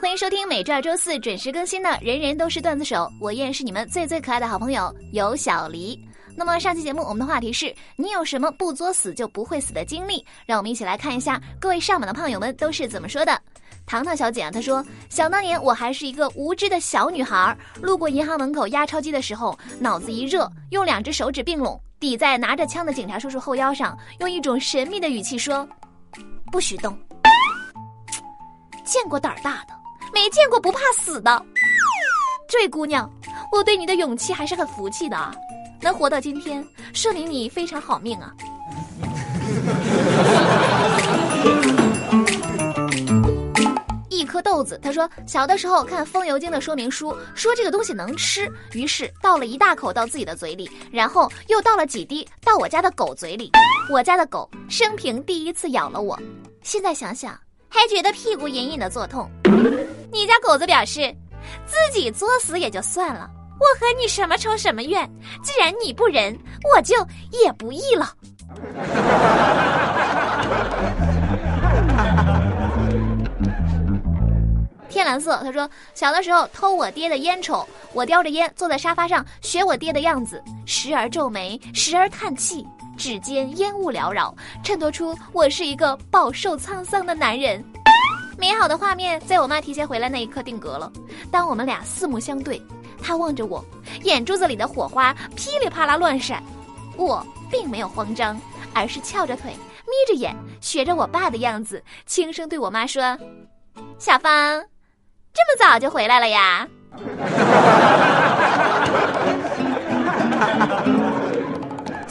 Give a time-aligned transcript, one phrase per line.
[0.00, 6.00] 欢迎收听每周二、周四准时更新的《人人都是段子手》，我依然是你们最最可爱的好朋友有小黎。
[6.36, 10.24] 那么上期节目我们的话题是你有什么不作死就不会死的经历？
[10.46, 13.42] 让我们一起来看一下各位上榜的胖友们都是怎么说的。
[13.86, 25.68] 糖糖小姐啊，她说：想当年我还是一个无知的小女孩，路过银行门口压钞机的时候，脑子一热，用两只手指并拢抵在拿着枪的警察叔叔后腰上，用一种神秘的语气说
[26.52, 26.96] ：“不许动。”
[28.84, 29.74] 见过胆儿大的，
[30.12, 31.44] 没见过不怕死的。
[32.48, 33.10] 这位姑娘，
[33.52, 35.34] 我对你的勇气还是很服气的啊！
[35.80, 38.32] 能活到今天，说明你非常好命啊！
[44.08, 53.52] 一颗豆子，他说小的时候看风油精的说明书，说这个东西能吃，于是倒了一大口到自己的嘴里，然后又倒了几滴到我家的狗嘴里。
[53.90, 56.18] 我家的狗生平第一次咬了我，
[56.62, 57.38] 现在想想。
[57.68, 59.30] 还觉得屁股隐隐的作痛，
[60.12, 61.14] 你家狗子表示，
[61.66, 65.08] 自己作死也就算了，我和你什么仇什么怨？
[65.42, 66.36] 既然你不仁，
[66.74, 66.96] 我就
[67.30, 68.12] 也不义了。
[74.88, 82.66] 天蓝色，他说小的时候偷我爹的烟抽，我叼着烟坐在沙发上学我爹的样子，时而皱眉，时而叹气。
[82.98, 87.64] 指尖烟雾缭绕，衬托出我是一个饱受沧桑的男人。
[88.36, 90.92] 美好的画面在我妈提前回来那一刻定格了。
[91.30, 92.60] 当我们俩四目相对，
[93.00, 93.64] 她望着我，
[94.02, 96.42] 眼珠子里的火花噼里啪啦乱闪。
[96.96, 98.38] 我并没有慌张，
[98.74, 103.16] 而是翘着腿，眯着眼，学着我爸的样子，轻声对我妈说
[103.98, 104.60] ：“小芳，
[105.32, 106.68] 这么早就回来了呀？”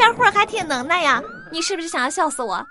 [0.00, 2.66] 小伙还挺能耐呀，你是不是想要笑死我？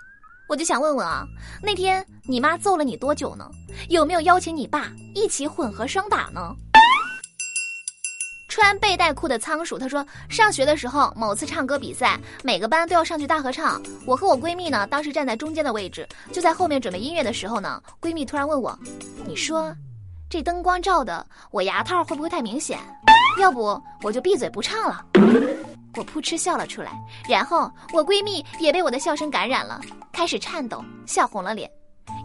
[0.48, 1.24] 我就想问问啊，
[1.62, 3.48] 那天你妈揍了你多久呢？
[3.88, 6.56] 有没有邀请你爸一起混合双打呢？
[8.48, 18.76] 穿背带裤的仓鼠他说，上学的时候某次唱歌比赛，每个班都要上去大合唱，我和我闺蜜呢，当时站在中间的位置，就在后面准备音乐的时候呢，闺蜜突然问我，
[19.28, 19.72] 你说，
[20.32, 22.80] 这灯光照的我牙套会不会太明显？
[23.40, 25.06] 要不我就闭嘴不唱了。
[25.96, 26.92] 我扑哧笑了出来，
[27.28, 31.70] 然后我闺蜜也被我的笑声感染了，开始颤抖，笑红了脸。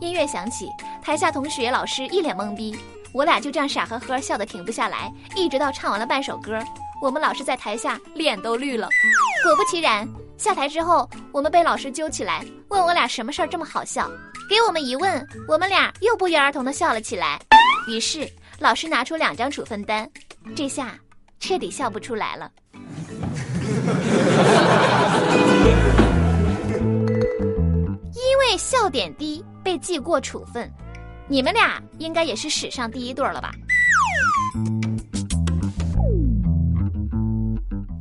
[0.00, 0.68] 音乐响起，
[1.02, 2.76] 台下同学、老师一脸懵逼，
[3.12, 6.58] 我俩就这样傻呵呵笑得停不下来，一直到唱完了半首歌，
[7.02, 8.88] 我们老师在台下脸都绿了。
[9.42, 10.08] 果不其然，
[10.38, 14.10] 下台之后，我们被老师揪起来，问我俩什么事儿这么好笑。
[14.48, 17.40] 给我们一问，我们俩又不约而同的笑了起来。
[17.88, 20.08] 于是老师拿出两张处分单，
[20.54, 20.98] 这下
[21.40, 22.50] 彻底笑不出来了。
[28.64, 30.72] 笑点低被记过处分，
[31.28, 33.52] 你们俩应该也是史上第一对了吧？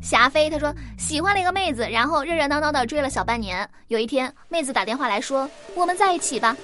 [0.01, 3.69] 霞飞他说喜欢了一个妹子，然后热热闹闹的追了小半年。
[3.90, 6.56] 有一天，妹子打电话来说我们在一起吧，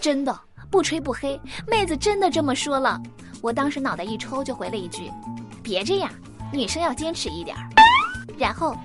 [0.00, 0.38] 真的
[0.70, 3.02] 不吹不黑，妹子真的这么说了。
[3.42, 5.10] 我当时脑袋一抽，就回了一句：
[5.64, 6.08] 别这样，
[6.52, 7.56] 女生要坚持一点。
[8.38, 8.76] 然后，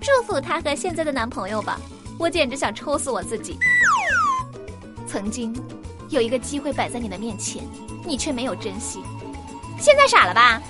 [0.00, 1.78] 祝福她和现在的男朋友吧。
[2.18, 3.58] 我简直想抽死我自己。
[5.10, 5.52] 曾经，
[6.10, 7.64] 有一个机会摆在你的面前，
[8.06, 9.02] 你却没有珍惜。
[9.76, 10.62] 现在傻了吧？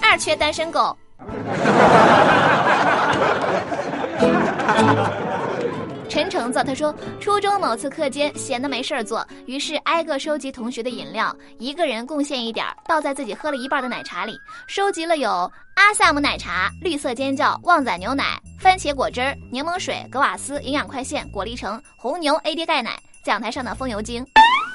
[0.00, 0.96] 二缺单身狗。
[6.08, 14.34] 陈橙子他说，初中某次课间闲的没事儿做，于是挨个收集同学的饮料，一个人贡献一点，倒在自己喝了一半的奶茶里。
[14.66, 15.28] 收集了有
[15.74, 19.20] 阿萨姆奶茶、绿色尖叫、旺仔牛奶、番茄果汁、
[19.52, 22.98] 柠檬水、格瓦斯、营养快线、果粒橙、红牛、AD 钙奶。
[23.24, 24.22] 讲台上的风油精，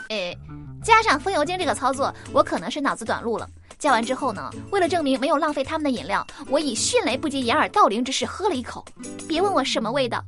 [0.10, 0.36] 诶，
[0.84, 3.48] 加上风油精这个操作，我可能是脑子短路了。
[3.78, 8.84] 加完之后呢，为了证明没有浪费他们的饮料，我以迅雷不及掩耳盗铃之势喝了一口。
[9.28, 10.20] 别问我什么味道。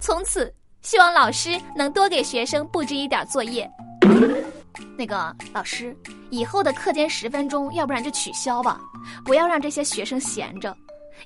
[0.00, 3.70] 从此，希望老师能多给学生布置一点作业。
[4.96, 5.94] 那个老师，
[6.30, 8.80] 以后的课间十分钟，要不然就取消吧，
[9.22, 10.74] 不要让这些学生闲着。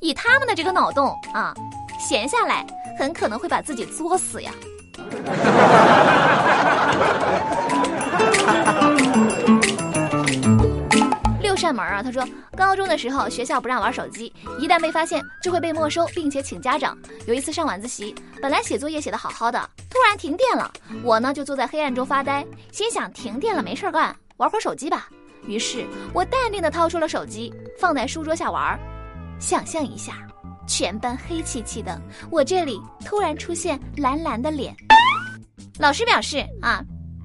[0.00, 1.54] 以他们的这个脑洞啊，
[2.00, 2.66] 闲下来
[2.98, 4.52] 很可能会把自己作死呀。
[11.42, 12.02] 六扇门啊！
[12.02, 12.24] 他说，
[12.56, 16.96] 高中的时候学校不让玩手机，一旦被发现就会被没收，并且请家长。
[17.26, 20.70] 有一次上晚自习，本来写作业写的好好的，突然停电了，
[21.02, 25.08] 我呢就坐在黑暗中发呆，心想停电了没事干，玩会儿手机吧。
[25.46, 28.78] 于是我淡定的掏出了手机，放在书桌下玩。
[29.40, 30.12] 想象一下，
[30.66, 32.00] 全班黑漆漆的，
[32.30, 34.76] 我这里突然出现蓝蓝的脸。
[35.78, 36.82] 老师表示啊，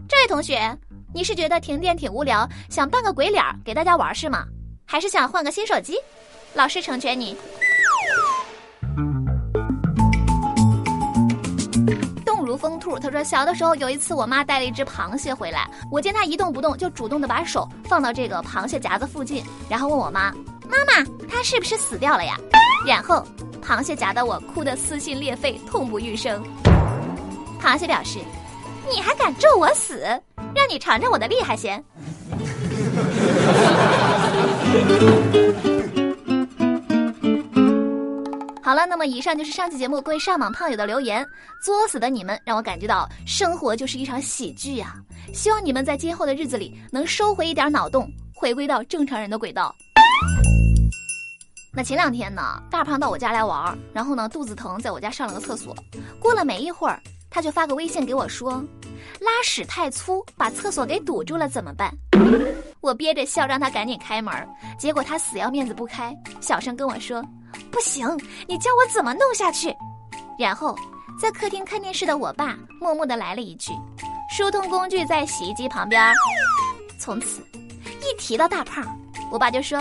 [0.08, 0.78] 这位同学。
[1.14, 4.44] 你是觉得停电挺无聊，想扮个鬼脸给大家玩是吗？
[4.86, 5.98] 还是想换个新手机？
[6.54, 7.38] 老师成全你。
[12.26, 20.34] 动如风兔，他说小的时候有一次，我妈带了一只螃蟹回来，我见它一动不动，就主动的把手放到这个螃蟹夹子附近，然后问我妈
[20.68, 22.38] ：“妈妈，它是不是死掉了呀？”
[22.86, 23.26] 然后
[23.64, 26.44] 螃蟹夹的我哭得撕心裂肺，痛不欲生。
[27.62, 28.20] 螃蟹表示
[28.90, 30.00] ：“你还敢咒我死？
[30.54, 31.84] 让你尝尝我的厉害先。”
[38.64, 41.26] 好了，那么以上就是上期节目各位上网胖友的留言。
[41.64, 44.96] 作死的你们让我感觉到生活就是一场喜剧呀！
[45.34, 49.74] 希望你们在今后的日子里能收回一点脑洞，回归到正常人的轨道。
[51.74, 52.42] 那前两天呢，
[52.72, 55.76] 大胖到我家来玩，然后呢肚子疼，在我家上了个厕所。
[56.20, 57.02] 过了没一会儿，
[57.36, 58.64] 他就发个微信给我说
[59.20, 61.94] ：“拉屎太粗，把厕所给堵住了，怎么办？”
[62.80, 64.34] 我憋着笑让他赶紧开门，
[64.80, 67.22] 结果他死要面子不开，小声跟我说。
[67.70, 68.08] 不行，
[68.48, 69.76] 你教我怎么弄下去？
[70.40, 70.78] 然后，
[71.20, 73.74] 在客厅看电视的我爸默默的来了一句
[74.34, 76.02] ：“疏通工具在洗衣机旁边。”
[76.98, 77.46] 从此，
[77.84, 78.98] 一提到大胖，
[79.30, 79.78] 我爸就说：“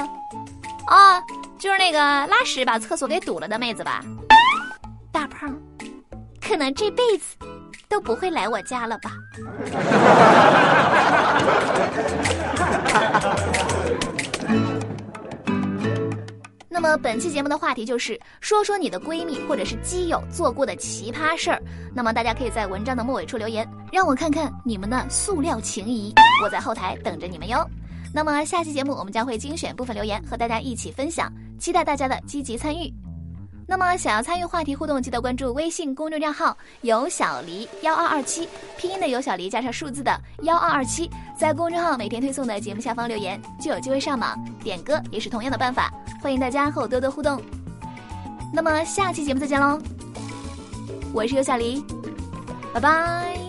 [0.90, 1.22] 哦，
[1.56, 4.04] 就是那个拉屎把厕所给堵了的妹子吧？”
[5.12, 5.56] 大胖，
[6.46, 7.36] 可能这辈子
[7.88, 9.12] 都不会来我家了吧？
[16.68, 21.62] 那么本期节目的话题就是说说你的闺蜜或者是基友做过的奇葩事儿。
[21.94, 26.12] 那么大家可以在文章的末尾处留言，让我看看你们的塑料情谊。
[26.42, 27.66] 我在后台等着你们哟。
[28.12, 32.92] 那么下期节目我们将会精选部分留言和大家一起分享，期待大家的积极参与。
[33.66, 45.92] 那么，想要参与话题互动，记得关注微信公众账号“有小黎幺二二七”，拼音的有小黎加上数字的幺二二七，在公众号每天推送的节目下方留言，就有机会上榜点歌，也是同样的办法。
[46.22, 47.40] 欢迎大家和我多多互动。
[48.52, 49.80] 那么，下期节目再见喽！
[51.12, 51.84] 我是有小黎，
[52.72, 53.43] 拜拜。